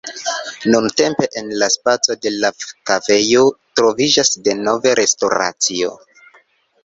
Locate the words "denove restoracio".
4.49-5.93